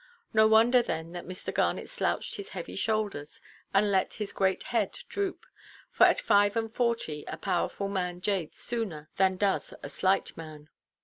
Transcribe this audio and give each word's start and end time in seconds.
No 0.33 0.47
wonder 0.47 0.81
then 0.81 1.11
that 1.11 1.27
Mr. 1.27 1.53
Garnet 1.53 1.87
slouched 1.87 2.33
his 2.37 2.49
heavy 2.57 2.75
shoulders, 2.75 3.39
and 3.71 3.91
let 3.91 4.13
his 4.13 4.33
great 4.33 4.63
head 4.73 4.97
droop; 5.09 5.45
for 5.91 6.05
at 6.07 6.19
five–and–forty 6.19 7.23
a 7.27 7.37
powerful 7.37 7.87
man 7.87 8.19
jades 8.19 8.57
sooner 8.57 9.11
than 9.17 9.37
does 9.37 9.75
a 9.83 9.89
slight 9.89 10.29
one. 10.29 10.69